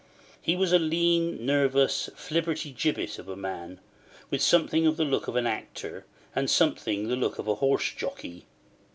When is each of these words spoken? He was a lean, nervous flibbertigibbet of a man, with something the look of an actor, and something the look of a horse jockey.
He 0.41 0.55
was 0.55 0.73
a 0.73 0.79
lean, 0.79 1.45
nervous 1.45 2.09
flibbertigibbet 2.15 3.19
of 3.19 3.29
a 3.29 3.35
man, 3.35 3.79
with 4.31 4.41
something 4.41 4.91
the 4.95 5.05
look 5.05 5.27
of 5.27 5.35
an 5.35 5.45
actor, 5.45 6.07
and 6.35 6.49
something 6.49 7.07
the 7.07 7.15
look 7.15 7.37
of 7.37 7.47
a 7.47 7.53
horse 7.61 7.93
jockey. 7.95 8.45